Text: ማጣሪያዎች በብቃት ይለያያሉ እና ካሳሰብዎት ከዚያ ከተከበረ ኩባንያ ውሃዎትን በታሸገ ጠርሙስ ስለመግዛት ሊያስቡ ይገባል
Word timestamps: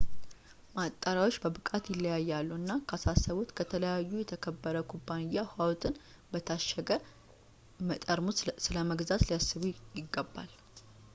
ማጣሪያዎች 0.75 1.35
በብቃት 1.41 1.89
ይለያያሉ 1.91 2.47
እና 2.61 2.71
ካሳሰብዎት 2.89 3.51
ከዚያ 3.57 3.91
ከተከበረ 4.15 4.75
ኩባንያ 4.93 5.43
ውሃዎትን 5.49 5.99
በታሸገ 6.31 6.89
ጠርሙስ 8.07 8.39
ስለመግዛት 8.67 9.27
ሊያስቡ 9.29 9.61
ይገባል 10.01 10.51